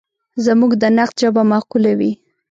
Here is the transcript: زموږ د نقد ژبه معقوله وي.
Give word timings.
زموږ 0.45 0.71
د 0.81 0.83
نقد 0.97 1.15
ژبه 1.21 1.41
معقوله 1.51 1.91
وي. 1.99 2.11